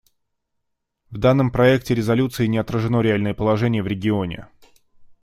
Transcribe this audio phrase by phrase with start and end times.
[1.11, 4.47] В данном проекте резолюции не отражено реальное положение в регионе.